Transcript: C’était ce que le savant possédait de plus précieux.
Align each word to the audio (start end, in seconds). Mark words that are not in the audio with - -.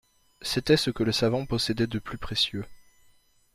C’était 0.41 0.77
ce 0.77 0.89
que 0.89 1.03
le 1.03 1.11
savant 1.11 1.45
possédait 1.45 1.85
de 1.85 1.99
plus 1.99 2.17
précieux. 2.17 2.65